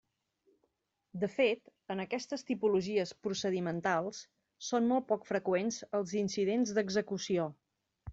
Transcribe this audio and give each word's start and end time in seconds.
De 1.23 1.27
fet, 1.33 1.67
en 1.95 1.99
aquestes 2.03 2.43
tipologies 2.47 3.11
procedimentals 3.27 4.23
són 4.69 4.89
molt 4.93 5.07
poc 5.13 5.29
freqüents 5.33 5.79
els 6.01 6.15
incidents 6.23 6.73
d'execució. 6.79 7.47